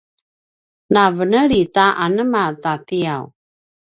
na 0.93 1.03
veneli 1.17 1.61
ti 1.75 1.85
ama 2.05 2.43
ta 2.61 2.73
tiyaw 2.87 3.25